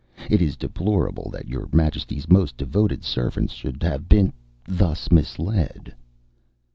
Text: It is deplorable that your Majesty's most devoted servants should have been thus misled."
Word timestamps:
It 0.31 0.41
is 0.41 0.57
deplorable 0.57 1.29
that 1.29 1.47
your 1.47 1.69
Majesty's 1.71 2.27
most 2.27 2.57
devoted 2.57 3.03
servants 3.03 3.53
should 3.53 3.83
have 3.83 4.09
been 4.09 4.33
thus 4.67 5.11
misled." 5.11 5.93